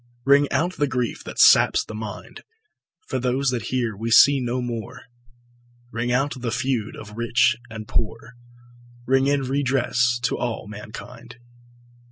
[0.25, 2.41] Ring out the grief that saps the mind,
[3.05, 5.01] For those that here we see no more,
[5.91, 8.33] Ring out the feud of rich and poor,
[9.05, 11.35] Ring in redress to all mankind.